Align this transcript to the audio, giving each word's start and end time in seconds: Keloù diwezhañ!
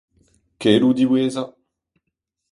Keloù 0.61 0.91
diwezhañ! 0.97 1.49